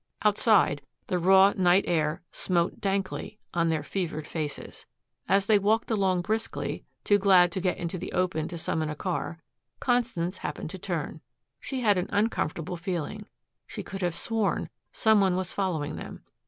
Outside 0.23 0.81
the 1.05 1.19
raw 1.19 1.53
night 1.55 1.83
air 1.85 2.23
smote 2.31 2.81
dankly 2.81 3.37
on 3.53 3.69
their 3.69 3.83
fevered 3.83 4.25
faces. 4.25 4.87
As 5.29 5.45
they 5.45 5.59
walked 5.59 5.91
along 5.91 6.21
briskly, 6.21 6.83
too 7.03 7.19
glad 7.19 7.51
to 7.51 7.61
get 7.61 7.77
into 7.77 7.99
the 7.99 8.11
open 8.13 8.47
to 8.47 8.57
summon 8.57 8.89
a 8.89 8.95
car, 8.95 9.37
Constance 9.79 10.39
happened 10.39 10.71
to 10.71 10.79
turn. 10.79 11.21
She 11.59 11.81
had 11.81 11.99
an 11.99 12.09
uncomfortable 12.09 12.77
feeling. 12.77 13.27
She 13.67 13.83
could 13.83 14.01
have 14.01 14.15
sworn 14.15 14.69
some 14.91 15.21
one 15.21 15.35
was 15.35 15.53
following 15.53 15.97
them. 15.97 16.23